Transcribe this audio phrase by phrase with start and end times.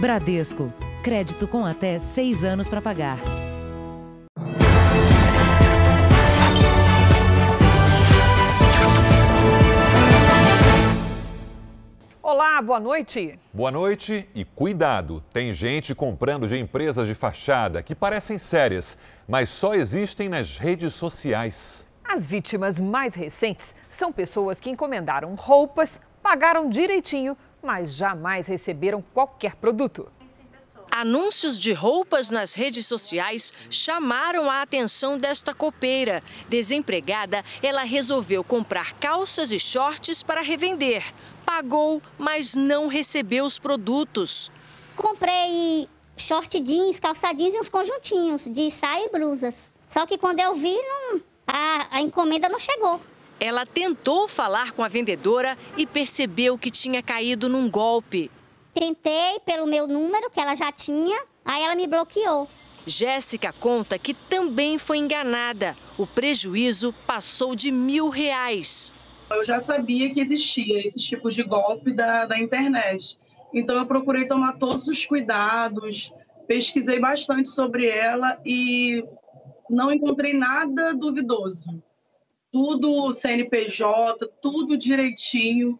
[0.00, 0.72] Bradesco.
[1.02, 3.18] Crédito com até seis anos para pagar.
[12.22, 13.40] Olá, boa noite.
[13.52, 15.20] Boa noite e cuidado.
[15.32, 18.96] Tem gente comprando de empresas de fachada que parecem sérias,
[19.26, 21.84] mas só existem nas redes sociais.
[22.04, 29.56] As vítimas mais recentes são pessoas que encomendaram roupas, pagaram direitinho, mas jamais receberam qualquer
[29.56, 30.10] produto.
[30.90, 36.22] Anúncios de roupas nas redes sociais chamaram a atenção desta copeira.
[36.48, 41.04] Desempregada, ela resolveu comprar calças e shorts para revender
[41.48, 44.52] pagou, mas não recebeu os produtos.
[44.94, 45.88] Comprei
[46.18, 49.54] short jeans, calça jeans e uns conjuntinhos de saia e blusas.
[49.88, 53.00] Só que quando eu vi, não, a, a encomenda não chegou.
[53.40, 58.30] Ela tentou falar com a vendedora e percebeu que tinha caído num golpe.
[58.74, 62.48] Tentei pelo meu número, que ela já tinha, aí ela me bloqueou.
[62.86, 65.76] Jéssica conta que também foi enganada.
[65.96, 68.92] O prejuízo passou de mil reais.
[69.30, 73.18] Eu já sabia que existia esses tipos de golpe da, da internet.
[73.52, 76.12] Então eu procurei tomar todos os cuidados,
[76.46, 79.04] pesquisei bastante sobre ela e
[79.68, 81.82] não encontrei nada duvidoso.
[82.52, 85.78] Tudo CNPJ, tudo direitinho.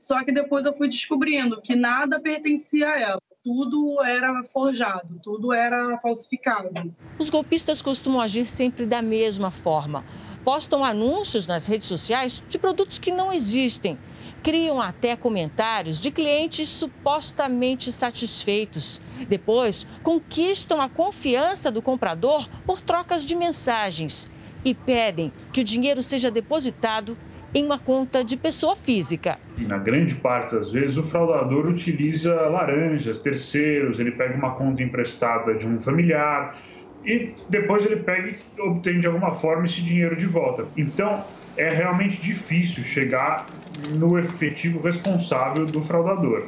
[0.00, 3.22] Só que depois eu fui descobrindo que nada pertencia a ela.
[3.42, 6.94] Tudo era forjado, tudo era falsificado.
[7.18, 10.04] Os golpistas costumam agir sempre da mesma forma
[10.48, 13.98] postam anúncios nas redes sociais de produtos que não existem.
[14.42, 18.98] Criam até comentários de clientes supostamente satisfeitos.
[19.28, 24.30] Depois, conquistam a confiança do comprador por trocas de mensagens
[24.70, 27.16] e pedem que o dinheiro seja depositado
[27.54, 29.38] em uma conta de pessoa física.
[29.58, 35.54] Na grande parte das vezes, o fraudador utiliza laranjas, terceiros, ele pega uma conta emprestada
[35.54, 36.58] de um familiar
[37.04, 40.66] e depois ele pega e obtém de alguma forma esse dinheiro de volta.
[40.76, 41.24] Então,
[41.56, 43.46] é realmente difícil chegar
[43.90, 46.46] no efetivo responsável do fraudador.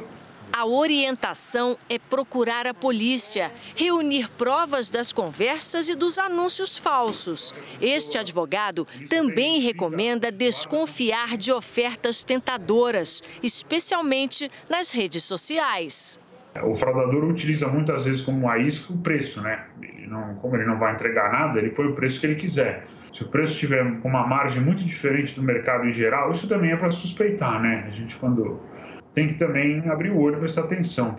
[0.53, 7.53] A orientação é procurar a polícia, reunir provas das conversas e dos anúncios falsos.
[7.79, 16.19] Este advogado também recomenda desconfiar de ofertas tentadoras, especialmente nas redes sociais.
[16.63, 19.67] O fraudador utiliza muitas vezes como isca o preço, né?
[19.81, 22.85] Ele não, como ele não vai entregar nada, ele põe o preço que ele quiser.
[23.13, 26.71] Se o preço estiver com uma margem muito diferente do mercado em geral, isso também
[26.71, 27.85] é para suspeitar, né?
[27.87, 28.59] A gente quando
[29.13, 31.17] tem que também abrir o olho para essa atenção.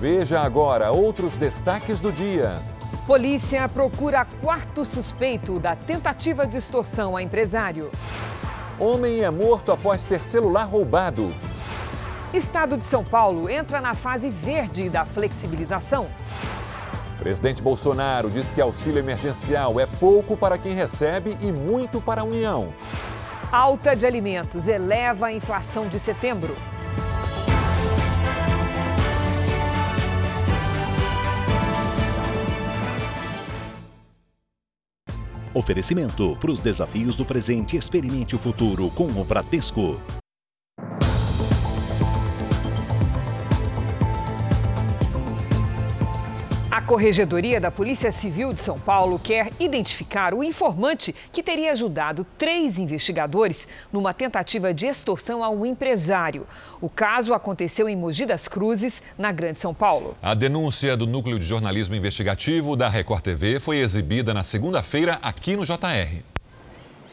[0.00, 2.60] Veja agora outros destaques do dia.
[3.06, 7.90] Polícia procura quarto suspeito da tentativa de extorsão a empresário.
[8.78, 11.34] Homem é morto após ter celular roubado.
[12.32, 16.06] Estado de São Paulo entra na fase verde da flexibilização.
[17.18, 22.24] Presidente Bolsonaro diz que auxílio emergencial é pouco para quem recebe e muito para a
[22.24, 22.68] União.
[23.50, 26.54] Alta de alimentos eleva a inflação de setembro.
[35.54, 39.98] Oferecimento para os desafios do presente, experimente o futuro com o Bradesco.
[46.88, 52.78] Corregedoria da Polícia Civil de São Paulo quer identificar o informante que teria ajudado três
[52.78, 56.46] investigadores numa tentativa de extorsão a um empresário.
[56.80, 60.16] O caso aconteceu em Mogi das Cruzes, na Grande São Paulo.
[60.22, 65.56] A denúncia do Núcleo de Jornalismo Investigativo da Record TV foi exibida na segunda-feira aqui
[65.56, 66.22] no JR.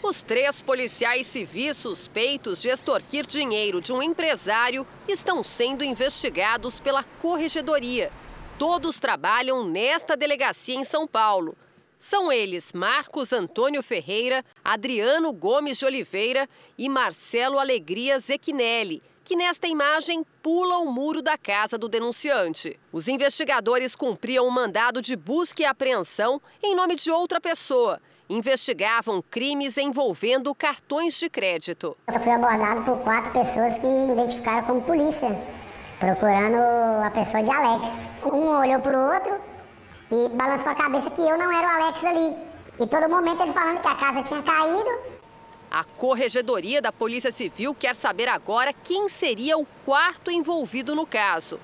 [0.01, 7.03] Os três policiais civis suspeitos de extorquir dinheiro de um empresário estão sendo investigados pela
[7.03, 8.09] Corregedoria.
[8.57, 11.57] Todos trabalham nesta delegacia em São Paulo.
[11.99, 19.67] São eles Marcos Antônio Ferreira, Adriano Gomes de Oliveira e Marcelo Alegria Zequinelli, que nesta
[19.67, 22.79] imagem pula o muro da casa do denunciante.
[22.93, 27.99] Os investigadores cumpriam um mandado de busca e apreensão em nome de outra pessoa.
[28.29, 31.97] Investigavam crimes envolvendo cartões de crédito.
[32.07, 35.37] Eu fui abordado por quatro pessoas que identificaram como polícia
[35.99, 36.57] procurando
[37.05, 37.89] a pessoa de Alex.
[38.25, 39.35] Um olhou pro outro
[40.11, 42.35] e balançou a cabeça que eu não era o Alex ali.
[42.79, 44.89] E todo momento ele falando que a casa tinha caído.
[45.71, 51.59] A Corregedoria da Polícia Civil quer saber agora quem seria o quarto envolvido no caso.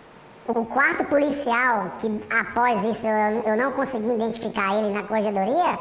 [0.47, 5.79] O quarto policial, que após isso eu não consegui identificar ele na Corregedoria,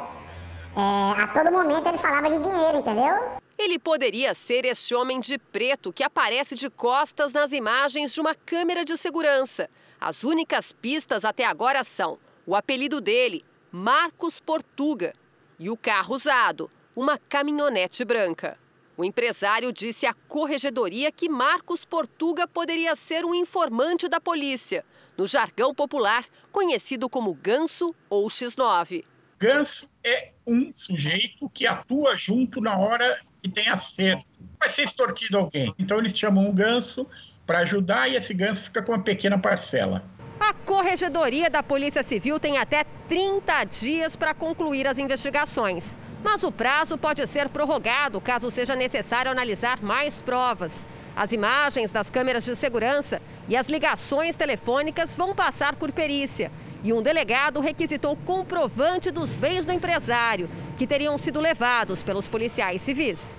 [0.76, 3.41] é, a todo momento ele falava de dinheiro, entendeu?
[3.62, 8.35] Ele poderia ser este homem de preto que aparece de costas nas imagens de uma
[8.35, 9.69] câmera de segurança.
[10.01, 15.12] As únicas pistas até agora são o apelido dele, Marcos Portuga,
[15.59, 18.59] e o carro usado, uma caminhonete branca.
[18.97, 24.87] O empresário disse à corregedoria que Marcos Portuga poderia ser um informante da polícia,
[25.19, 29.05] no jargão popular conhecido como ganso ou X9.
[29.39, 34.25] Ganso é um sujeito que atua junto na hora que tem acerto.
[34.59, 35.75] Vai ser extorquido alguém.
[35.79, 37.07] Então eles chamam um ganso
[37.47, 40.05] para ajudar e esse ganso fica com uma pequena parcela.
[40.39, 45.85] A Corregedoria da Polícia Civil tem até 30 dias para concluir as investigações.
[46.23, 50.73] Mas o prazo pode ser prorrogado caso seja necessário analisar mais provas.
[51.17, 56.51] As imagens das câmeras de segurança e as ligações telefônicas vão passar por perícia.
[56.82, 60.49] E um delegado requisitou comprovante dos bens do empresário,
[60.79, 63.37] que teriam sido levados pelos policiais civis.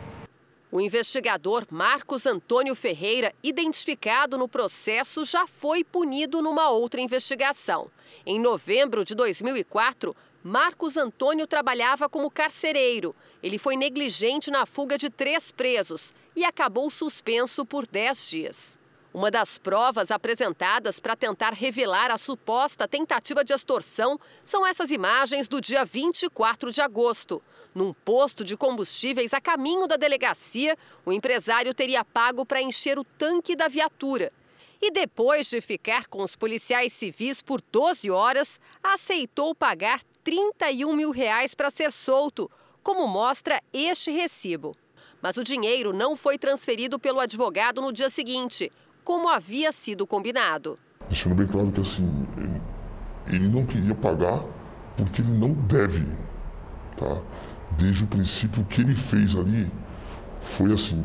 [0.71, 7.89] O investigador Marcos Antônio Ferreira, identificado no processo, já foi punido numa outra investigação.
[8.25, 13.15] Em novembro de 2004, Marcos Antônio trabalhava como carcereiro.
[13.41, 18.77] Ele foi negligente na fuga de três presos e acabou suspenso por dez dias.
[19.13, 25.49] Uma das provas apresentadas para tentar revelar a suposta tentativa de extorsão são essas imagens
[25.49, 27.43] do dia 24 de agosto.
[27.75, 33.03] Num posto de combustíveis a caminho da delegacia, o empresário teria pago para encher o
[33.03, 34.31] tanque da viatura.
[34.81, 41.11] E depois de ficar com os policiais civis por 12 horas, aceitou pagar 31 mil
[41.11, 42.49] reais para ser solto,
[42.81, 44.73] como mostra este recibo.
[45.21, 48.71] Mas o dinheiro não foi transferido pelo advogado no dia seguinte
[49.03, 50.77] como havia sido combinado.
[51.07, 52.61] Deixando bem claro que assim, ele,
[53.35, 54.43] ele não queria pagar
[54.95, 56.05] porque ele não deve,
[56.97, 57.21] tá?
[57.77, 59.71] Desde o princípio o que ele fez ali
[60.41, 61.03] foi assim,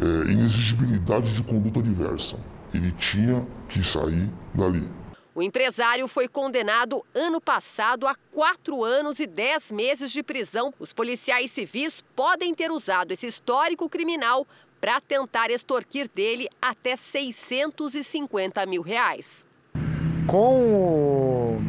[0.00, 2.38] é, inexigibilidade de conduta diversa.
[2.74, 4.86] Ele tinha que sair dali.
[5.34, 10.74] O empresário foi condenado ano passado a quatro anos e dez meses de prisão.
[10.78, 14.46] Os policiais civis podem ter usado esse histórico criminal
[14.82, 19.46] para tentar extorquir dele até 650 mil reais.
[20.26, 21.60] Com o...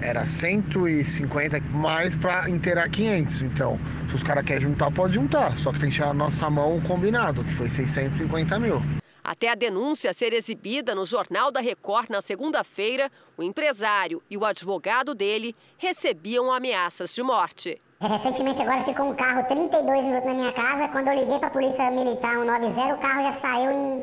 [0.00, 3.42] era 150 mais para inteirar 500.
[3.42, 3.78] Então,
[4.08, 5.58] se os caras querem juntar, pode juntar.
[5.58, 8.80] Só que tem que tirar a nossa mão combinado, que foi 650 mil.
[9.22, 14.46] Até a denúncia ser exibida no Jornal da Record na segunda-feira, o empresário e o
[14.46, 17.78] advogado dele recebiam ameaças de morte.
[18.02, 20.88] Recentemente agora ficou um carro 32 minutos na minha casa.
[20.88, 24.02] Quando eu liguei para a polícia militar 190, o carro já saiu em,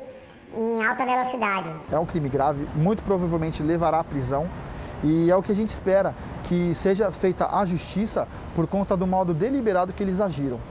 [0.57, 1.69] em alta velocidade.
[1.91, 4.49] É um crime grave, muito provavelmente levará à prisão.
[5.03, 6.15] E é o que a gente espera,
[6.45, 8.25] que seja feita a justiça
[8.55, 10.61] por conta do modo deliberado que eles agiram.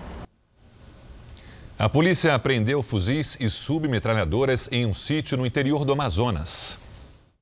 [1.78, 6.87] A polícia apreendeu fuzis e submetralhadoras em um sítio no interior do Amazonas.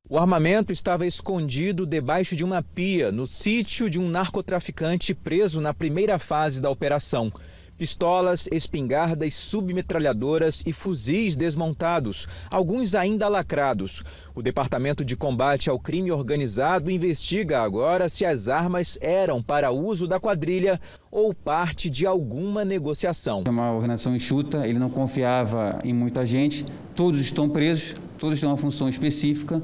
[0.09, 5.75] O armamento estava escondido debaixo de uma pia no sítio de um narcotraficante preso na
[5.75, 7.33] primeira fase da operação.
[7.77, 14.05] Pistolas, espingardas, submetralhadoras e fuzis desmontados, alguns ainda lacrados.
[14.33, 20.07] O Departamento de Combate ao Crime Organizado investiga agora se as armas eram para uso
[20.07, 20.81] da quadrilha
[21.11, 23.43] ou parte de alguma negociação.
[23.45, 26.65] É uma organização enxuta, ele não confiava em muita gente,
[26.95, 29.61] todos estão presos, todos têm uma função específica.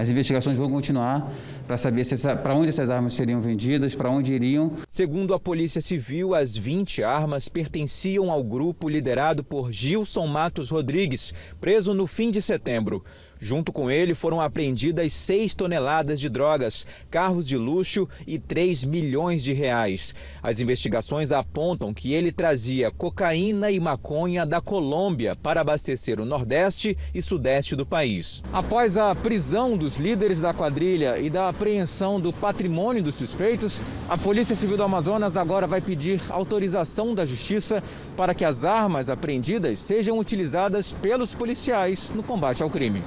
[0.00, 1.30] As investigações vão continuar
[1.66, 2.06] para saber
[2.42, 4.72] para onde essas armas seriam vendidas, para onde iriam.
[4.88, 11.34] Segundo a Polícia Civil, as 20 armas pertenciam ao grupo liderado por Gilson Matos Rodrigues,
[11.60, 13.04] preso no fim de setembro.
[13.42, 19.42] Junto com ele foram apreendidas 6 toneladas de drogas, carros de luxo e 3 milhões
[19.42, 20.14] de reais.
[20.42, 26.98] As investigações apontam que ele trazia cocaína e maconha da Colômbia para abastecer o Nordeste
[27.14, 28.42] e Sudeste do país.
[28.52, 34.18] Após a prisão dos líderes da quadrilha e da apreensão do patrimônio dos suspeitos, a
[34.18, 37.82] Polícia Civil do Amazonas agora vai pedir autorização da Justiça
[38.18, 43.00] para que as armas apreendidas sejam utilizadas pelos policiais no combate ao crime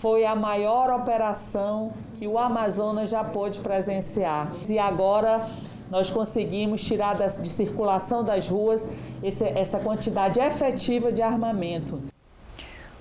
[0.00, 4.52] foi a maior operação que o Amazonas já pôde presenciar.
[4.68, 5.48] E agora
[5.90, 8.88] nós conseguimos tirar de circulação das ruas
[9.22, 12.00] essa quantidade efetiva de armamento.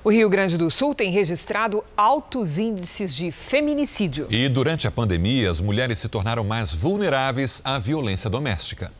[0.03, 4.27] O Rio Grande do Sul tem registrado altos índices de feminicídio.
[4.29, 8.91] E durante a pandemia, as mulheres se tornaram mais vulneráveis à violência doméstica.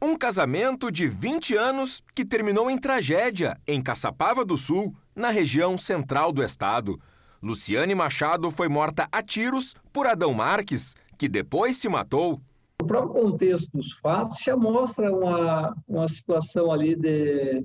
[0.00, 5.76] Um casamento de 20 anos que terminou em tragédia em Caçapava do Sul, na região
[5.76, 7.00] central do estado.
[7.42, 12.40] Luciane Machado foi morta a tiros por Adão Marques, que depois se matou.
[12.80, 17.64] O próprio contexto dos fatos já mostra uma, uma situação ali de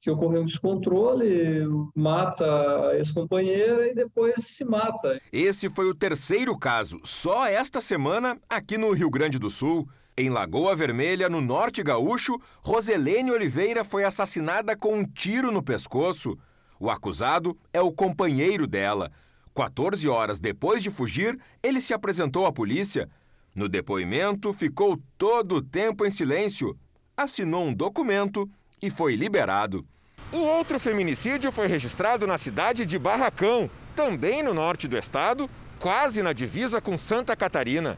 [0.00, 2.44] que ocorreu um descontrole, mata
[2.90, 5.20] a ex-companheira e depois se mata.
[5.32, 9.88] Esse foi o terceiro caso, só esta semana, aqui no Rio Grande do Sul.
[10.16, 16.38] Em Lagoa Vermelha, no norte gaúcho, Roselene Oliveira foi assassinada com um tiro no pescoço.
[16.78, 19.10] O acusado é o companheiro dela.
[19.54, 23.08] 14 horas depois de fugir, ele se apresentou à polícia.
[23.54, 26.76] No depoimento, ficou todo o tempo em silêncio,
[27.16, 28.48] assinou um documento
[28.82, 29.86] e foi liberado.
[30.32, 36.22] Um outro feminicídio foi registrado na cidade de Barracão, também no norte do estado, quase
[36.22, 37.96] na divisa com Santa Catarina.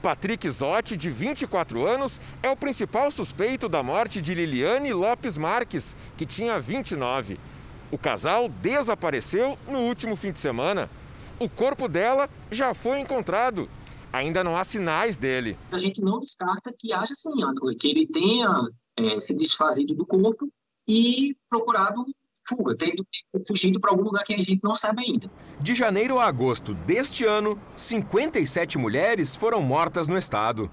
[0.00, 5.96] Patrick Zotti, de 24 anos, é o principal suspeito da morte de Liliane Lopes Marques,
[6.16, 7.38] que tinha 29.
[7.90, 10.88] O casal desapareceu no último fim de semana.
[11.38, 13.68] O corpo dela já foi encontrado
[14.12, 15.56] ainda não há sinais dele.
[15.70, 17.30] A gente não descarta que haja sim,
[17.78, 18.48] que ele tenha
[18.96, 20.48] é, se desfazido do corpo
[20.86, 22.04] e procurado
[22.48, 23.06] fuga, tendo
[23.46, 25.30] fugindo para algum lugar que a gente não sabe ainda.
[25.62, 30.70] De janeiro a agosto deste ano, 57 mulheres foram mortas no estado.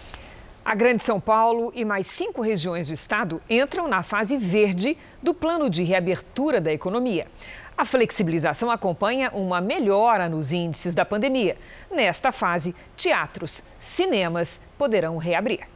[0.66, 5.32] A Grande São Paulo e mais cinco regiões do estado entram na fase verde do
[5.32, 7.28] plano de reabertura da economia.
[7.78, 11.56] A flexibilização acompanha uma melhora nos índices da pandemia.
[11.92, 15.75] Nesta fase, teatros, cinemas poderão reabrir.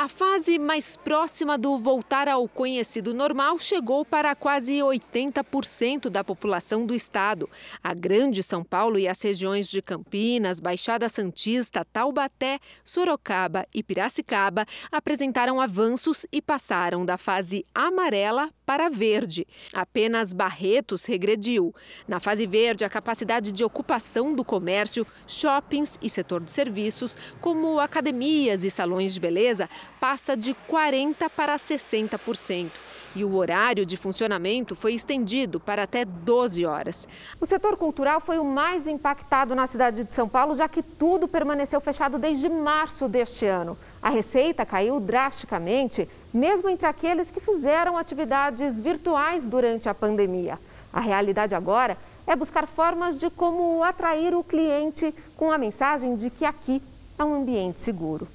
[0.00, 6.86] A fase mais próxima do voltar ao conhecido normal chegou para quase 80% da população
[6.86, 7.50] do estado.
[7.82, 14.64] A Grande São Paulo e as regiões de Campinas, Baixada Santista, Taubaté, Sorocaba e Piracicaba
[14.92, 19.46] apresentaram avanços e passaram da fase amarela para verde.
[19.72, 21.74] Apenas Barretos regrediu.
[22.06, 27.80] Na fase verde, a capacidade de ocupação do comércio, shoppings e setor de serviços, como
[27.80, 32.68] academias e salões de beleza, passa de 40% para 60%
[33.16, 37.08] e o horário de funcionamento foi estendido para até 12 horas.
[37.40, 41.26] O setor cultural foi o mais impactado na cidade de São Paulo, já que tudo
[41.26, 43.78] permaneceu fechado desde março deste ano.
[44.00, 50.58] A receita caiu drasticamente, mesmo entre aqueles que fizeram atividades virtuais durante a pandemia.
[50.92, 56.30] A realidade agora é buscar formas de como atrair o cliente com a mensagem de
[56.30, 56.80] que aqui
[57.18, 58.28] é um ambiente seguro.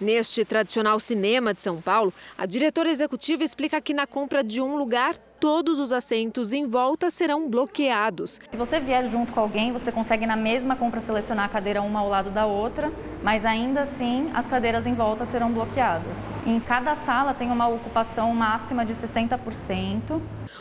[0.00, 4.76] Neste tradicional cinema de São Paulo, a diretora executiva explica que na compra de um
[4.76, 8.40] lugar, todos os assentos em volta serão bloqueados.
[8.50, 12.00] Se você vier junto com alguém, você consegue na mesma compra selecionar a cadeira uma
[12.00, 12.92] ao lado da outra,
[13.24, 16.12] mas ainda assim as cadeiras em volta serão bloqueadas.
[16.46, 20.20] Em cada sala tem uma ocupação máxima de 60%.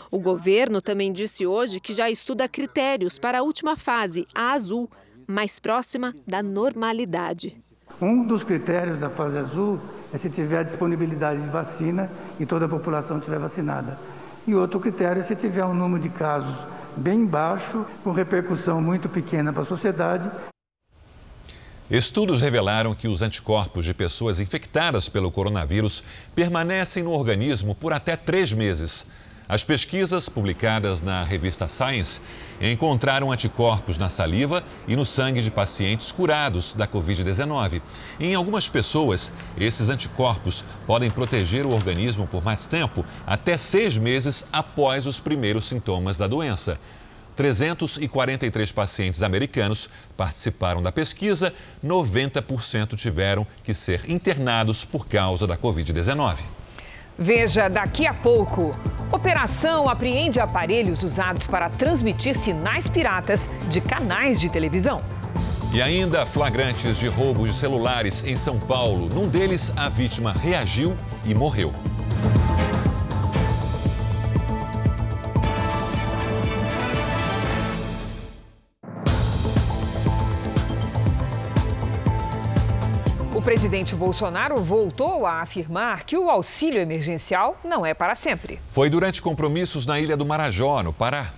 [0.10, 4.90] O governo também disse hoje que já estuda critérios para a última fase, a azul,
[5.28, 7.62] mais próxima da normalidade.
[8.02, 9.78] Um dos critérios da fase azul
[10.14, 14.00] é se tiver disponibilidade de vacina e toda a população estiver vacinada.
[14.48, 16.66] E outro critério é se tiver um número de casos
[16.96, 20.30] bem baixo, com repercussão muito pequena para a sociedade.
[21.94, 28.16] Estudos revelaram que os anticorpos de pessoas infectadas pelo coronavírus permanecem no organismo por até
[28.16, 29.06] três meses.
[29.48, 32.20] As pesquisas publicadas na revista Science
[32.60, 37.80] encontraram anticorpos na saliva e no sangue de pacientes curados da Covid-19.
[38.20, 44.48] Em algumas pessoas, esses anticorpos podem proteger o organismo por mais tempo, até seis meses
[44.52, 46.80] após os primeiros sintomas da doença.
[47.36, 56.38] 343 pacientes americanos participaram da pesquisa, 90% tiveram que ser internados por causa da Covid-19.
[57.18, 58.72] Veja daqui a pouco.
[59.12, 64.98] Operação apreende aparelhos usados para transmitir sinais piratas de canais de televisão.
[65.72, 69.10] E ainda flagrantes de roubo de celulares em São Paulo.
[69.10, 71.74] Num deles, a vítima reagiu e morreu.
[83.54, 88.60] Presidente Bolsonaro voltou a afirmar que o auxílio emergencial não é para sempre.
[88.68, 91.32] Foi durante compromissos na Ilha do Marajó, no Pará.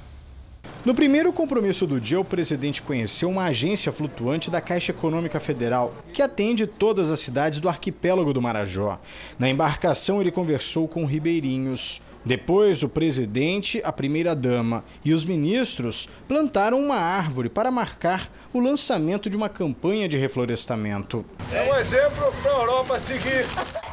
[0.86, 5.94] No primeiro compromisso do dia, o presidente conheceu uma agência flutuante da Caixa Econômica Federal,
[6.14, 8.98] que atende todas as cidades do arquipélago do Marajó.
[9.38, 12.02] Na embarcação, ele conversou com ribeirinhos.
[12.26, 19.30] Depois, o presidente, a primeira-dama e os ministros plantaram uma árvore para marcar o lançamento
[19.30, 21.24] de uma campanha de reflorestamento.
[21.52, 23.46] É um exemplo para a Europa seguir.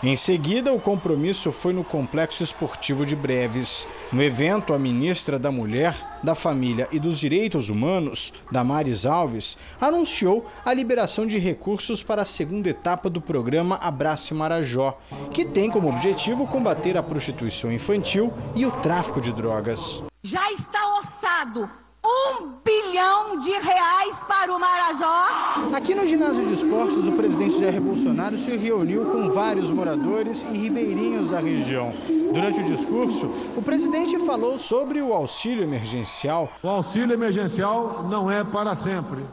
[0.04, 3.86] Em seguida, o compromisso foi no Complexo Esportivo de Breves.
[4.12, 5.94] No evento, a ministra da Mulher,
[6.24, 12.24] da Família e dos Direitos Humanos, Damares Alves, anunciou a liberação de recursos para a
[12.24, 14.98] segunda etapa do programa Abrace Marajó,
[15.30, 20.02] que tem como objetivo combater a prostituição infantil e o tráfico de drogas.
[20.24, 25.72] Já está orçado um bilhão de reais para o Marajó.
[25.72, 30.58] Aqui no ginásio de esportes, o presidente Jair Bolsonaro se reuniu com vários moradores e
[30.58, 31.92] ribeirinhos da região.
[32.32, 36.52] Durante o discurso, o presidente falou sobre o auxílio emergencial.
[36.62, 39.24] O auxílio emergencial não é para sempre.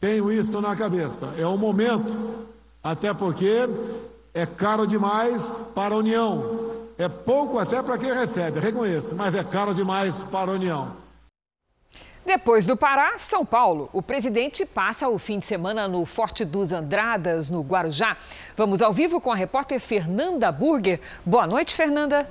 [0.00, 1.32] Tenho isso na cabeça.
[1.38, 2.46] É o momento,
[2.82, 3.68] até porque
[4.34, 6.74] é caro demais para a União.
[6.98, 11.05] É pouco até para quem recebe, reconheço, mas é caro demais para a União.
[12.26, 13.88] Depois do Pará, São Paulo.
[13.92, 18.16] O presidente passa o fim de semana no Forte dos Andradas, no Guarujá.
[18.56, 21.00] Vamos ao vivo com a repórter Fernanda Burger.
[21.24, 22.28] Boa noite, Fernanda.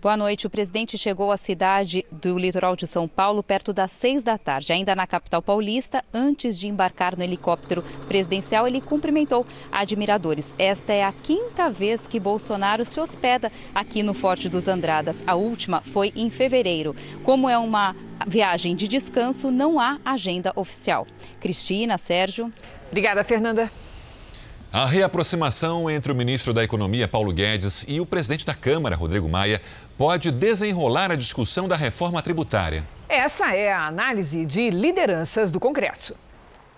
[0.00, 0.46] Boa noite.
[0.46, 4.72] O presidente chegou à cidade do litoral de São Paulo perto das seis da tarde,
[4.72, 6.04] ainda na capital paulista.
[6.14, 10.54] Antes de embarcar no helicóptero presidencial, ele cumprimentou admiradores.
[10.56, 15.20] Esta é a quinta vez que Bolsonaro se hospeda aqui no Forte dos Andradas.
[15.26, 16.94] A última foi em fevereiro.
[17.24, 21.08] Como é uma viagem de descanso, não há agenda oficial.
[21.40, 22.52] Cristina, Sérgio.
[22.88, 23.68] Obrigada, Fernanda.
[24.70, 29.26] A reaproximação entre o ministro da Economia, Paulo Guedes, e o presidente da Câmara, Rodrigo
[29.26, 29.62] Maia,
[29.98, 32.84] pode desenrolar a discussão da reforma tributária.
[33.08, 36.14] Essa é a análise de lideranças do Congresso.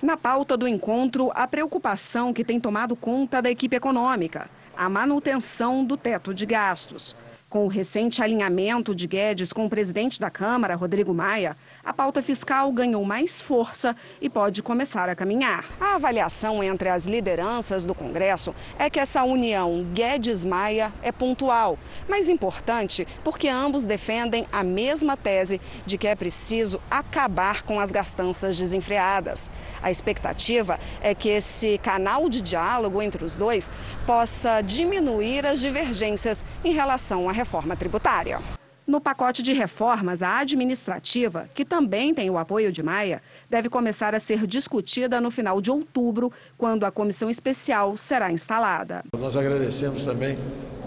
[0.00, 5.84] Na pauta do encontro, a preocupação que tem tomado conta da equipe econômica, a manutenção
[5.84, 7.14] do teto de gastos.
[7.50, 11.54] Com o recente alinhamento de Guedes com o presidente da Câmara, Rodrigo Maia,
[11.84, 15.64] a pauta fiscal ganhou mais força e pode começar a caminhar.
[15.80, 22.28] A avaliação entre as lideranças do Congresso é que essa união Guedes-Maia é pontual, mas
[22.28, 28.58] importante porque ambos defendem a mesma tese de que é preciso acabar com as gastanças
[28.58, 29.50] desenfreadas.
[29.82, 33.72] A expectativa é que esse canal de diálogo entre os dois
[34.06, 38.59] possa diminuir as divergências em relação à reforma tributária.
[38.90, 44.16] No pacote de reformas, a administrativa, que também tem o apoio de Maia, deve começar
[44.16, 49.04] a ser discutida no final de outubro, quando a comissão especial será instalada.
[49.16, 50.36] Nós agradecemos também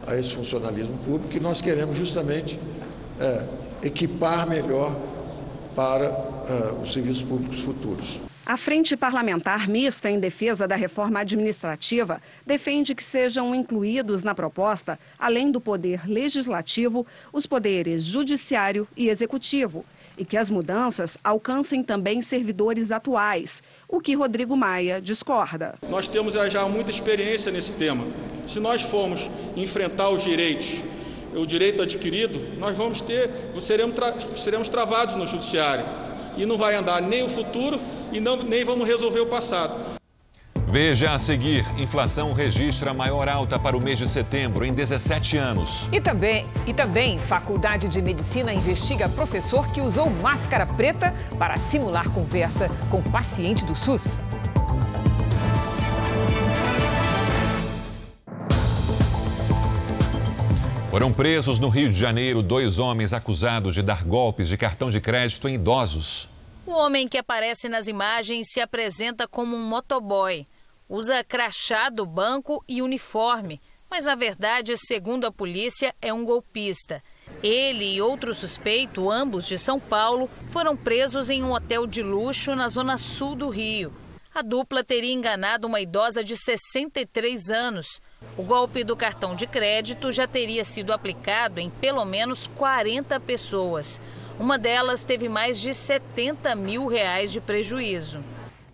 [0.06, 2.60] a esse funcionalismo público que nós queremos justamente
[3.22, 3.48] é,
[3.82, 5.00] equipar melhor
[5.74, 8.20] para é, os serviços públicos futuros.
[8.46, 15.00] A Frente Parlamentar Mista em Defesa da Reforma Administrativa defende que sejam incluídos na proposta,
[15.18, 19.86] além do poder legislativo, os poderes judiciário e executivo
[20.18, 25.76] e que as mudanças alcancem também servidores atuais, o que Rodrigo Maia discorda.
[25.90, 28.06] Nós temos já muita experiência nesse tema.
[28.46, 30.84] Se nós formos enfrentar os direitos,
[31.34, 35.86] o direito adquirido, nós vamos ter, seremos, tra seremos travados no judiciário
[36.38, 37.80] e não vai andar nem o futuro
[38.13, 39.76] e não, nem vamos resolver o passado.
[40.73, 45.88] Veja a seguir: inflação registra maior alta para o mês de setembro em 17 anos.
[45.91, 52.10] E também, e também, Faculdade de Medicina investiga professor que usou máscara preta para simular
[52.10, 54.19] conversa com paciente do SUS.
[60.89, 64.99] Foram presos no Rio de Janeiro dois homens acusados de dar golpes de cartão de
[64.99, 66.33] crédito em idosos.
[66.65, 70.47] O homem que aparece nas imagens se apresenta como um motoboy.
[70.88, 77.04] Usa crachá do banco e uniforme, mas na verdade, segundo a polícia, é um golpista.
[77.43, 82.56] Ele e outro suspeito, ambos de São Paulo, foram presos em um hotel de luxo
[82.56, 83.93] na zona sul do Rio.
[84.34, 88.02] A dupla teria enganado uma idosa de 63 anos.
[88.38, 93.99] O golpe do cartão de crédito já teria sido aplicado em pelo menos 40 pessoas.
[94.39, 98.19] Uma delas teve mais de 70 mil reais de prejuízo.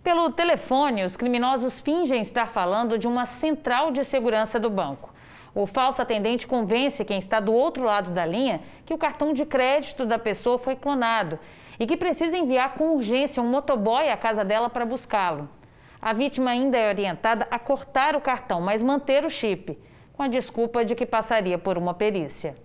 [0.02, 5.12] Pelo telefone, os criminosos fingem estar falando de uma central de segurança do banco.
[5.54, 9.44] O falso atendente convence quem está do outro lado da linha que o cartão de
[9.44, 11.38] crédito da pessoa foi clonado
[11.78, 15.46] e que precisa enviar com urgência um motoboy à casa dela para buscá-lo.
[16.00, 19.78] A vítima ainda é orientada a cortar o cartão, mas manter o chip,
[20.14, 22.56] com a desculpa de que passaria por uma perícia.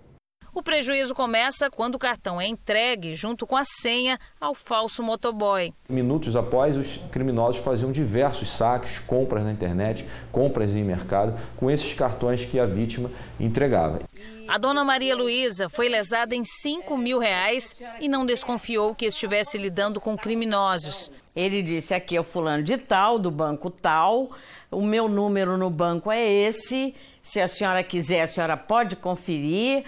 [0.56, 5.70] O prejuízo começa quando o cartão é entregue junto com a senha ao falso motoboy.
[5.86, 11.92] Minutos após, os criminosos faziam diversos saques, compras na internet, compras em mercado, com esses
[11.92, 14.00] cartões que a vítima entregava.
[14.48, 19.58] A dona Maria Luísa foi lesada em 5 mil reais e não desconfiou que estivesse
[19.58, 21.10] lidando com criminosos.
[21.34, 24.30] Ele disse: aqui é o fulano de tal, do banco tal,
[24.70, 26.94] o meu número no banco é esse.
[27.20, 29.84] Se a senhora quiser, a senhora pode conferir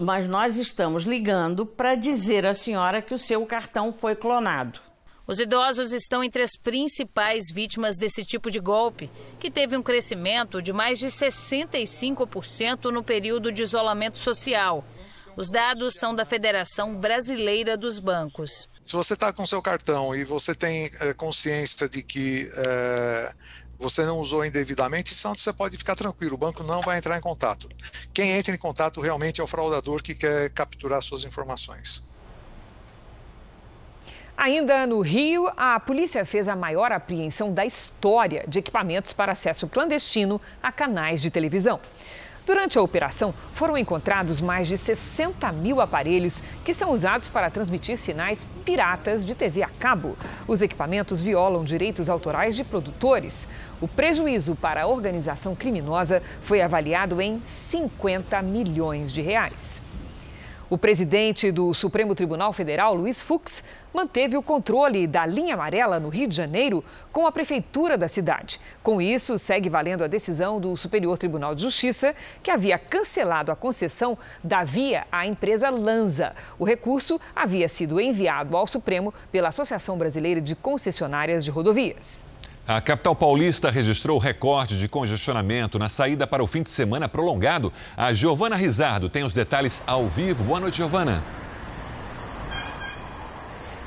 [0.00, 4.80] mas nós estamos ligando para dizer à senhora que o seu cartão foi clonado.
[5.26, 10.62] Os idosos estão entre as principais vítimas desse tipo de golpe, que teve um crescimento
[10.62, 14.82] de mais de 65% no período de isolamento social.
[15.36, 18.68] Os dados são da Federação Brasileira dos Bancos.
[18.84, 23.34] Se você está com seu cartão e você tem é, consciência de que é,
[23.78, 27.20] você não usou indevidamente, então você pode ficar tranquilo, o banco não vai entrar em
[27.20, 27.68] contato.
[28.12, 32.02] Quem entra em contato realmente é o fraudador que quer capturar suas informações.
[34.36, 39.66] Ainda no Rio, a polícia fez a maior apreensão da história de equipamentos para acesso
[39.66, 41.80] clandestino a canais de televisão.
[42.48, 47.98] Durante a operação, foram encontrados mais de 60 mil aparelhos que são usados para transmitir
[47.98, 50.16] sinais piratas de TV a cabo.
[50.46, 53.50] Os equipamentos violam direitos autorais de produtores.
[53.82, 59.82] O prejuízo para a organização criminosa foi avaliado em 50 milhões de reais.
[60.70, 66.10] O presidente do Supremo Tribunal Federal, Luiz Fux, manteve o controle da linha amarela no
[66.10, 68.60] Rio de Janeiro com a prefeitura da cidade.
[68.82, 73.56] Com isso, segue valendo a decisão do Superior Tribunal de Justiça, que havia cancelado a
[73.56, 76.34] concessão da via à empresa Lanza.
[76.58, 82.37] O recurso havia sido enviado ao Supremo pela Associação Brasileira de Concessionárias de Rodovias.
[82.68, 87.72] A capital paulista registrou recorde de congestionamento na saída para o fim de semana prolongado.
[87.96, 90.44] A Giovana Rizardo tem os detalhes ao vivo.
[90.44, 91.24] Boa noite, Giovana.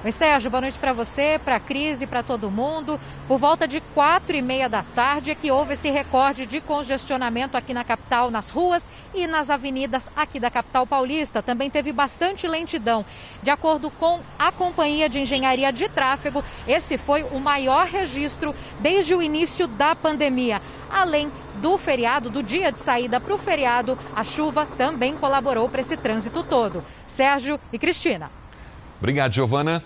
[0.04, 3.00] Oi, Sérgio, boa noite para você, para a Cris e para todo mundo.
[3.28, 7.56] Por volta de quatro e meia da tarde é que houve esse recorde de congestionamento
[7.56, 11.44] aqui na capital, nas ruas e nas avenidas aqui da capital paulista.
[11.44, 13.06] Também teve bastante lentidão.
[13.44, 19.14] De acordo com a Companhia de Engenharia de Tráfego, esse foi o maior registro desde
[19.14, 20.64] o início da pandemia.
[20.90, 25.82] Além do feriado, do dia de saída para o feriado, a chuva também colaborou para
[25.82, 26.84] esse trânsito todo.
[27.06, 28.41] Sérgio e Cristina.
[29.02, 29.84] Obrigado, Giovana.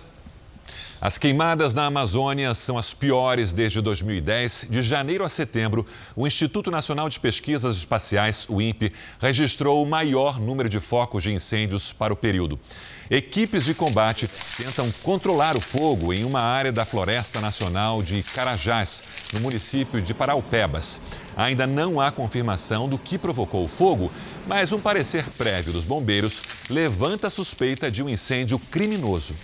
[0.99, 4.67] As queimadas na Amazônia são as piores desde 2010.
[4.69, 5.85] De janeiro a setembro,
[6.17, 11.31] o Instituto Nacional de Pesquisas Espaciais, o INPE, registrou o maior número de focos de
[11.31, 12.59] incêndios para o período.
[13.09, 19.03] Equipes de combate tentam controlar o fogo em uma área da Floresta Nacional de Carajás,
[19.31, 20.99] no município de Paraupebas.
[21.37, 24.11] Ainda não há confirmação do que provocou o fogo,
[24.47, 29.35] mas um parecer prévio dos bombeiros levanta a suspeita de um incêndio criminoso.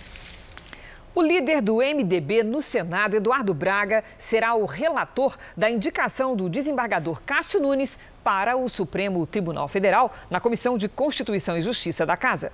[1.14, 7.22] O líder do MDB no Senado, Eduardo Braga, será o relator da indicação do desembargador
[7.24, 12.50] Cássio Nunes para o Supremo Tribunal Federal na Comissão de Constituição e Justiça da Casa.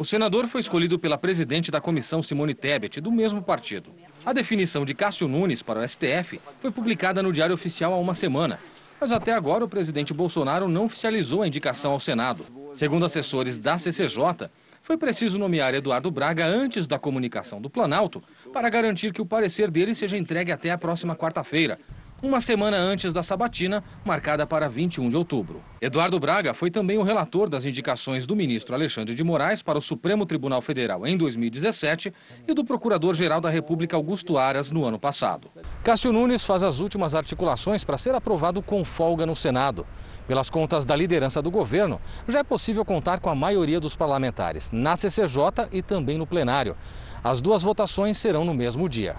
[0.00, 3.92] O senador foi escolhido pela presidente da comissão, Simone Tebet, do mesmo partido.
[4.24, 8.14] A definição de Cássio Nunes para o STF foi publicada no Diário Oficial há uma
[8.14, 8.60] semana.
[9.00, 12.46] Mas até agora o presidente Bolsonaro não oficializou a indicação ao Senado.
[12.72, 14.48] Segundo assessores da CCJ,
[14.84, 19.68] foi preciso nomear Eduardo Braga antes da comunicação do Planalto para garantir que o parecer
[19.68, 21.76] dele seja entregue até a próxima quarta-feira,
[22.22, 25.62] uma semana antes da sabatina, marcada para 21 de outubro.
[25.80, 29.82] Eduardo Braga foi também o relator das indicações do ministro Alexandre de Moraes para o
[29.82, 32.12] Supremo Tribunal Federal em 2017
[32.46, 35.48] e do Procurador-Geral da República Augusto Aras no ano passado.
[35.84, 39.86] Cássio Nunes faz as últimas articulações para ser aprovado com folga no Senado.
[40.26, 44.70] Pelas contas da liderança do governo, já é possível contar com a maioria dos parlamentares
[44.72, 46.76] na CCJ e também no plenário.
[47.22, 49.16] As duas votações serão no mesmo dia.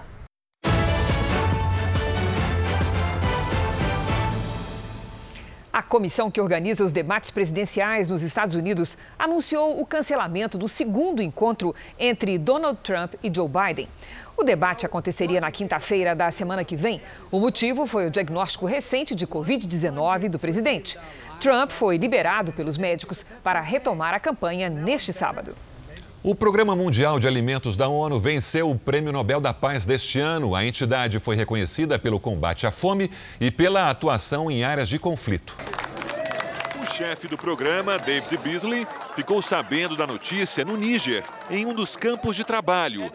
[5.80, 11.22] A comissão que organiza os debates presidenciais nos Estados Unidos anunciou o cancelamento do segundo
[11.22, 13.88] encontro entre Donald Trump e Joe Biden.
[14.36, 17.00] O debate aconteceria na quinta-feira da semana que vem.
[17.32, 20.98] O motivo foi o diagnóstico recente de Covid-19 do presidente.
[21.40, 25.56] Trump foi liberado pelos médicos para retomar a campanha neste sábado.
[26.22, 30.54] O Programa Mundial de Alimentos da ONU venceu o Prêmio Nobel da Paz deste ano.
[30.54, 35.56] A entidade foi reconhecida pelo combate à fome e pela atuação em áreas de conflito.
[36.90, 41.96] O chefe do programa, David Beasley, ficou sabendo da notícia no Níger, em um dos
[41.96, 43.08] campos de trabalho.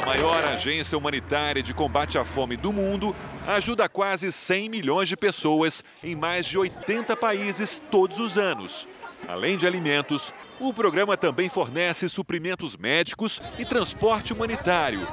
[0.00, 3.14] A maior agência humanitária de combate à fome do mundo
[3.44, 8.86] ajuda quase 100 milhões de pessoas em mais de 80 países todos os anos.
[9.26, 15.06] Além de alimentos, o programa também fornece suprimentos médicos e transporte humanitário.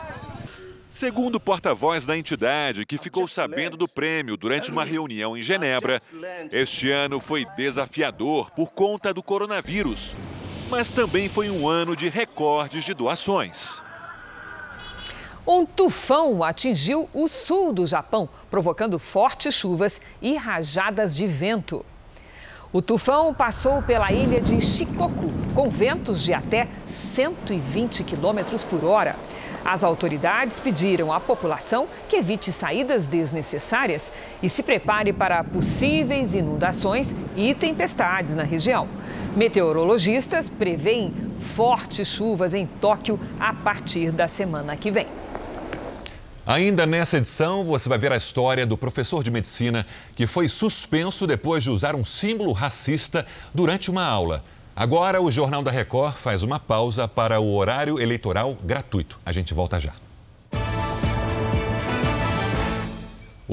[0.92, 6.02] Segundo o porta-voz da entidade, que ficou sabendo do prêmio durante uma reunião em Genebra,
[6.52, 10.18] este ano foi desafiador por conta do coronavírus,
[10.70, 13.82] mas também foi um ano de recordes de doações.
[15.48, 21.86] Um tufão atingiu o sul do Japão, provocando fortes chuvas e rajadas de vento.
[22.74, 29.16] O tufão passou pela ilha de Shikoku, com ventos de até 120 km por hora.
[29.63, 37.13] As autoridades pediram à população que evite saídas desnecessárias e se prepare para possíveis inundações
[37.36, 38.88] e tempestades na região.
[39.36, 41.13] Meteorologistas preveem
[41.56, 45.08] fortes chuvas em Tóquio a partir da semana que vem.
[46.45, 51.28] Ainda nessa edição, você vai ver a história do professor de medicina que foi suspenso
[51.28, 54.43] depois de usar um símbolo racista durante uma aula.
[54.76, 59.20] Agora, o Jornal da Record faz uma pausa para o horário eleitoral gratuito.
[59.26, 59.94] A gente volta já.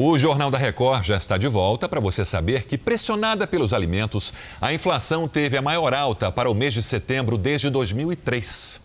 [0.00, 4.32] O Jornal da Record já está de volta para você saber que, pressionada pelos alimentos,
[4.60, 8.80] a inflação teve a maior alta para o mês de setembro desde 2003.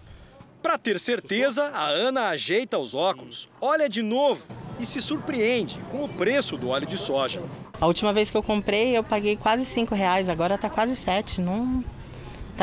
[0.60, 4.42] Para ter certeza, a Ana ajeita os óculos, olha de novo
[4.80, 7.44] e se surpreende com o preço do óleo de soja.
[7.80, 11.40] A última vez que eu comprei, eu paguei quase cinco reais, agora está quase sete.
[11.40, 11.84] Não,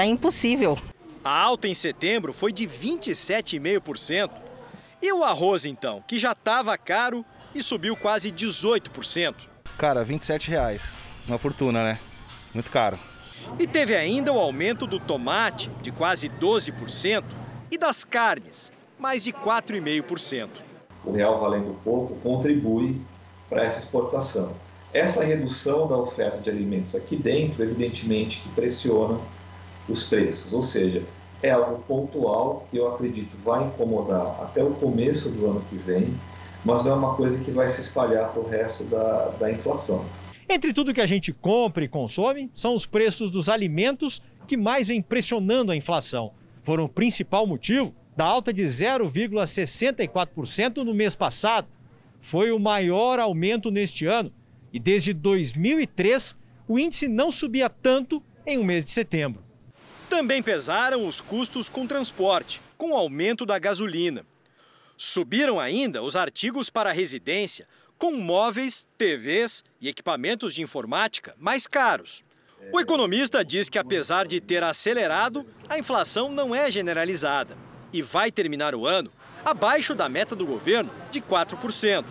[0.01, 0.79] tá impossível.
[1.23, 4.31] A alta em setembro foi de 27,5%.
[5.03, 9.35] E o arroz então, que já estava caro e subiu quase 18%.
[9.77, 12.01] Cara, 27 reais, uma fortuna, né?
[12.55, 12.99] Muito caro.
[13.59, 17.25] E teve ainda o aumento do tomate de quase 12%
[17.71, 20.49] e das carnes, mais de 4,5%.
[21.05, 23.01] O real valendo pouco contribui
[23.49, 24.55] para essa exportação.
[24.93, 29.19] Essa redução da oferta de alimentos aqui dentro, evidentemente, que pressiona
[29.91, 31.03] os preços, ou seja,
[31.43, 36.13] é algo pontual que eu acredito vai incomodar até o começo do ano que vem,
[36.65, 40.05] mas não é uma coisa que vai se espalhar para o resto da, da inflação.
[40.49, 44.89] Entre tudo que a gente compra e consome, são os preços dos alimentos que mais
[44.89, 51.67] vem pressionando a inflação foram o principal motivo da alta de 0,64% no mês passado.
[52.21, 54.33] Foi o maior aumento neste ano
[54.73, 56.37] e desde 2003
[56.69, 59.43] o índice não subia tanto em um mês de setembro.
[60.11, 64.27] Também pesaram os custos com transporte, com o aumento da gasolina.
[64.97, 72.25] Subiram ainda os artigos para residência, com móveis, TVs e equipamentos de informática mais caros.
[72.73, 77.57] O economista diz que, apesar de ter acelerado, a inflação não é generalizada
[77.93, 79.13] e vai terminar o ano
[79.45, 82.05] abaixo da meta do governo de 4%.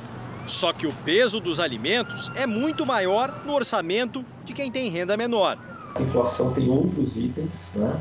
[0.47, 5.17] Só que o peso dos alimentos é muito maior no orçamento de quem tem renda
[5.17, 5.68] menor.
[5.95, 7.99] A inflação tem outros itens, né?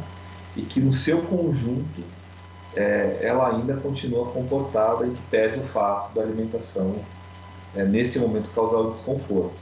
[0.57, 2.03] E que no seu conjunto
[2.75, 6.97] é, ela ainda continua comportada e que pese o fato da alimentação
[7.75, 9.55] é, nesse momento causar o desconforto.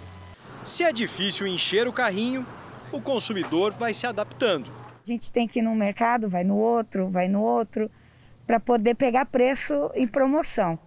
[0.64, 2.46] Se é difícil encher o carrinho,
[2.92, 4.70] o consumidor vai se adaptando.
[5.02, 7.90] A gente tem que ir num mercado, vai no outro, vai no outro,
[8.46, 10.78] para poder pegar preço e promoção.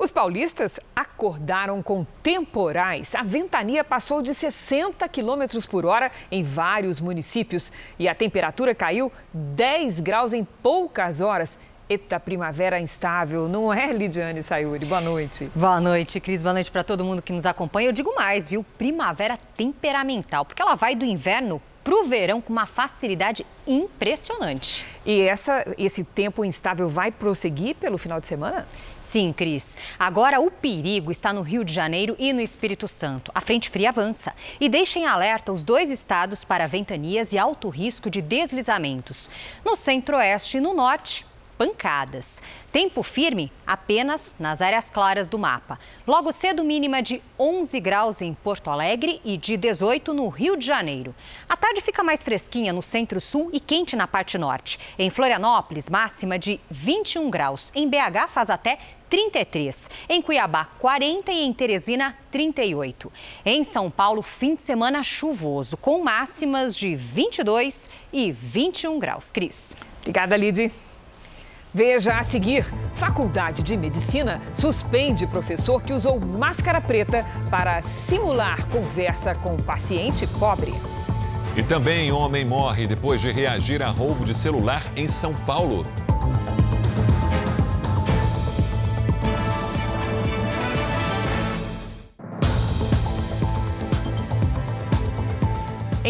[0.00, 3.14] Os paulistas acordaram com temporais.
[3.14, 9.12] A ventania passou de 60 km por hora em vários municípios e a temperatura caiu
[9.34, 11.58] 10 graus em poucas horas.
[11.86, 14.86] Eita, primavera instável, não é, Lidiane Sayuri?
[14.86, 15.50] Boa noite.
[15.54, 16.40] Boa noite, Cris.
[16.40, 17.90] Boa noite para todo mundo que nos acompanha.
[17.90, 18.64] Eu digo mais, viu?
[18.78, 24.84] Primavera temperamental, porque ela vai do inverno para o verão com uma facilidade impressionante.
[25.04, 28.66] E essa, esse tempo instável vai prosseguir pelo final de semana?
[29.00, 29.76] Sim, Cris.
[29.98, 33.32] Agora o perigo está no Rio de Janeiro e no Espírito Santo.
[33.34, 37.68] A frente fria avança e deixa em alerta os dois estados para ventanias e alto
[37.68, 39.30] risco de deslizamentos.
[39.64, 41.24] No centro-oeste e no norte,
[41.60, 42.42] pancadas.
[42.72, 45.78] Tempo firme apenas nas áreas claras do mapa.
[46.06, 50.64] Logo cedo, mínima de 11 graus em Porto Alegre e de 18 no Rio de
[50.64, 51.14] Janeiro.
[51.46, 54.78] A tarde fica mais fresquinha no centro-sul e quente na parte norte.
[54.98, 57.70] Em Florianópolis, máxima de 21 graus.
[57.74, 58.78] Em BH, faz até
[59.10, 59.90] 33.
[60.08, 63.12] Em Cuiabá, 40 e em Teresina, 38.
[63.44, 69.30] Em São Paulo, fim de semana chuvoso, com máximas de 22 e 21 graus.
[69.30, 69.76] Cris.
[70.00, 70.89] Obrigada, Lidy.
[71.72, 79.34] Veja a seguir: Faculdade de Medicina suspende professor que usou máscara preta para simular conversa
[79.34, 80.74] com paciente pobre.
[81.56, 85.84] E também homem morre depois de reagir a roubo de celular em São Paulo.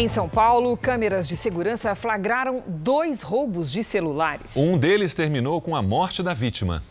[0.01, 4.57] Em São Paulo, câmeras de segurança flagraram dois roubos de celulares.
[4.57, 6.83] Um deles terminou com a morte da vítima.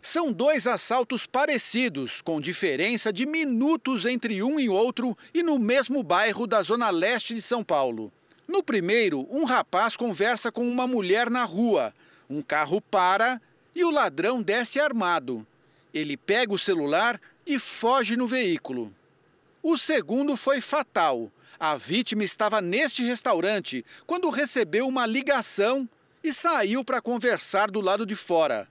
[0.00, 6.02] São dois assaltos parecidos, com diferença de minutos entre um e outro e no mesmo
[6.02, 8.10] bairro da zona leste de São Paulo.
[8.48, 11.94] No primeiro, um rapaz conversa com uma mulher na rua.
[12.28, 13.40] Um carro para
[13.72, 15.46] e o ladrão desce armado.
[15.94, 18.92] Ele pega o celular e foge no veículo.
[19.62, 21.30] O segundo foi fatal.
[21.64, 25.88] A vítima estava neste restaurante quando recebeu uma ligação
[26.20, 28.66] e saiu para conversar do lado de fora.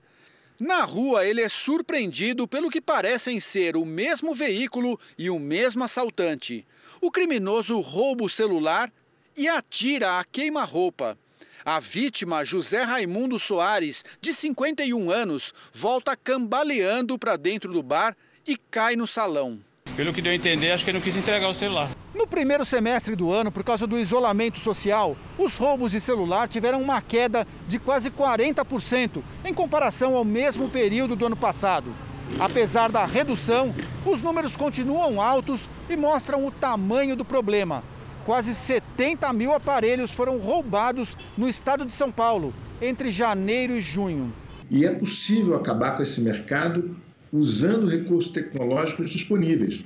[0.60, 5.82] Na rua, ele é surpreendido pelo que parecem ser o mesmo veículo e o mesmo
[5.82, 6.66] assaltante.
[7.00, 8.92] O criminoso rouba o celular
[9.34, 11.18] e atira a queima-roupa.
[11.64, 18.14] A vítima, José Raimundo Soares, de 51 anos, volta cambaleando para dentro do bar
[18.46, 19.64] e cai no salão.
[19.96, 21.90] Pelo que deu a entender, acho que ele não quis entregar o celular.
[22.14, 26.80] No primeiro semestre do ano, por causa do isolamento social, os roubos de celular tiveram
[26.80, 31.92] uma queda de quase 40% em comparação ao mesmo período do ano passado.
[32.40, 33.74] Apesar da redução,
[34.06, 37.84] os números continuam altos e mostram o tamanho do problema.
[38.24, 44.32] Quase 70 mil aparelhos foram roubados no estado de São Paulo entre janeiro e junho.
[44.70, 46.96] E é possível acabar com esse mercado
[47.32, 49.84] usando recursos tecnológicos disponíveis.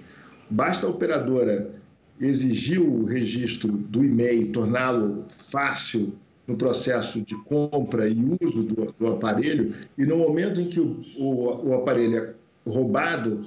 [0.50, 1.70] Basta a operadora
[2.20, 6.14] exigir o registro do e-mail, torná-lo fácil
[6.46, 11.00] no processo de compra e uso do, do aparelho, e no momento em que o,
[11.16, 12.35] o, o aparelho é
[12.66, 13.44] roubado,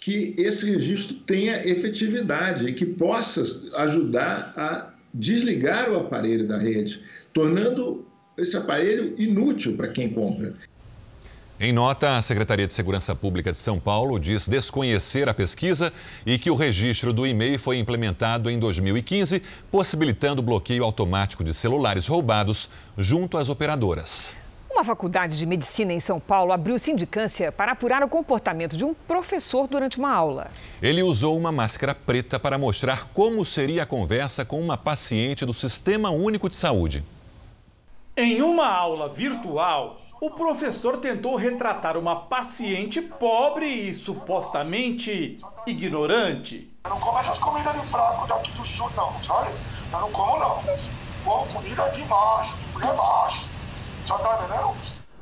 [0.00, 3.42] que esse registro tenha efetividade e que possa
[3.76, 7.00] ajudar a desligar o aparelho da rede,
[7.32, 8.04] tornando
[8.36, 10.54] esse aparelho inútil para quem compra.
[11.64, 15.92] Em nota, a Secretaria de Segurança Pública de São Paulo diz desconhecer a pesquisa
[16.26, 21.54] e que o registro do e-mail foi implementado em 2015, possibilitando o bloqueio automático de
[21.54, 24.34] celulares roubados junto às operadoras.
[24.68, 28.92] Uma faculdade de medicina em São Paulo abriu sindicância para apurar o comportamento de um
[28.92, 30.50] professor durante uma aula.
[30.82, 35.54] Ele usou uma máscara preta para mostrar como seria a conversa com uma paciente do
[35.54, 37.04] Sistema Único de Saúde.
[38.14, 46.70] Em uma aula virtual, o professor tentou retratar uma paciente pobre e supostamente ignorante.
[46.84, 49.50] Eu não como essas comidas de fraco daqui do sul, não, sabe?
[49.90, 50.62] Eu não como, não.
[51.24, 53.48] Como comida de macho, de mulher macho.
[54.04, 54.74] Já tá entendendo?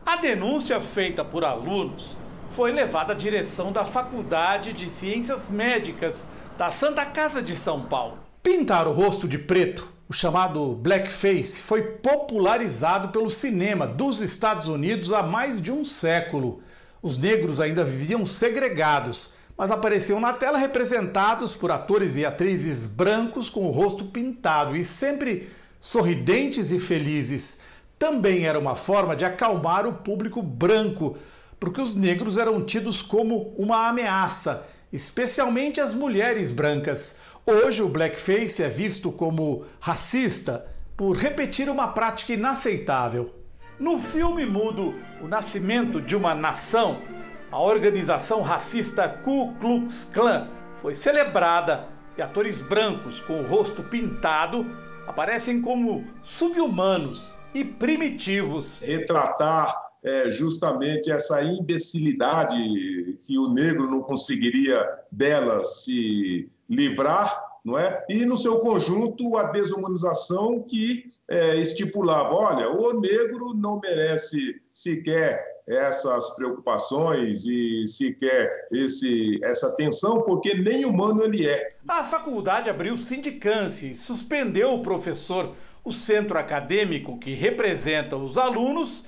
[0.04, 2.16] A denúncia feita por alunos
[2.48, 6.26] foi levada à direção da Faculdade de Ciências Médicas
[6.58, 8.29] da Santa Casa de São Paulo.
[8.42, 15.12] Pintar o rosto de preto o chamado blackface foi popularizado pelo cinema dos Estados Unidos
[15.12, 16.62] há mais de um século.
[17.02, 23.50] Os negros ainda viviam segregados, mas apareciam na tela representados por atores e atrizes brancos
[23.50, 25.48] com o rosto pintado e sempre
[25.78, 27.60] sorridentes e felizes.
[27.98, 31.16] Também era uma forma de acalmar o público branco,
[31.60, 37.18] porque os negros eram tidos como uma ameaça, especialmente as mulheres brancas.
[37.50, 43.34] Hoje, o blackface é visto como racista por repetir uma prática inaceitável.
[43.76, 47.02] No filme mudo O Nascimento de uma Nação,
[47.50, 54.64] a organização racista Ku Klux Klan foi celebrada e atores brancos com o rosto pintado
[55.04, 58.80] aparecem como subhumanos e primitivos.
[58.80, 68.04] Retratar é, justamente essa imbecilidade que o negro não conseguiria dela se livrar, não é?
[68.08, 75.60] E no seu conjunto a desumanização que é, estipulava, olha, o negro não merece sequer
[75.66, 81.74] essas preocupações e sequer esse, essa atenção, porque nem humano ele é.
[81.86, 85.54] A faculdade abriu sindicância e suspendeu o professor.
[85.82, 89.04] O centro acadêmico que representa os alunos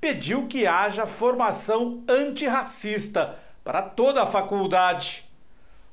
[0.00, 5.24] pediu que haja formação antirracista para toda a faculdade.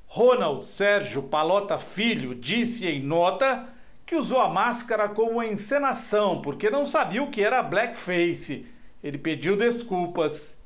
[0.05, 3.67] Ronald Sérgio Palota Filho disse em nota
[4.05, 8.67] que usou a máscara como encenação porque não sabia o que era blackface.
[9.03, 10.61] Ele pediu desculpas.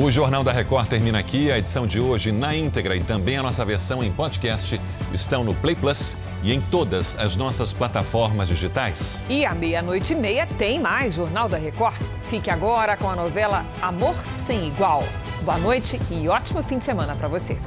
[0.00, 1.50] O Jornal da Record termina aqui.
[1.50, 4.80] A edição de hoje na íntegra e também a nossa versão em podcast
[5.12, 9.20] estão no Play Plus e em todas as nossas plataformas digitais.
[9.28, 12.00] E à meia-noite e meia tem mais Jornal da Record.
[12.30, 15.02] Fique agora com a novela Amor Sem Igual.
[15.42, 17.58] Boa noite e ótimo fim de semana para você.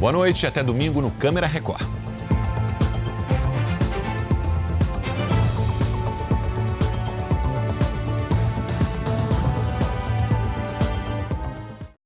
[0.00, 1.86] Boa noite e até domingo no Câmera Record.